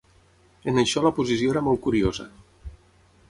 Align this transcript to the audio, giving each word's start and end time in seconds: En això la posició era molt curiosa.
En 0.71 0.81
això 0.83 1.03
la 1.07 1.11
posició 1.19 1.53
era 1.55 1.63
molt 1.67 1.83
curiosa. 1.85 2.25